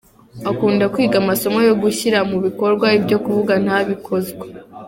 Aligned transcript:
Akunda 0.51 0.83
kwiga 0.93 1.15
amasomo 1.23 1.59
yo 1.67 1.73
gushyira 1.81 2.19
mu 2.29 2.37
bikorwa, 2.45 2.87
ibyo 2.97 3.17
kuvuga 3.25 3.53
ntabikozwa. 3.63 4.45